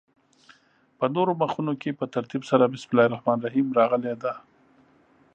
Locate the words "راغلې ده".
3.79-4.33